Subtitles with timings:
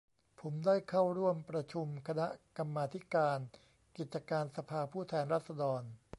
[0.39, 3.37] ผมได้เข้าร่วมประชุมคณะกรรมาธิการ
[3.97, 5.81] กิจการสภาผู้แทนราษฎร